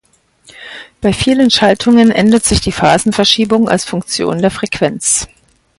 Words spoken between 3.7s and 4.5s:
Funktion der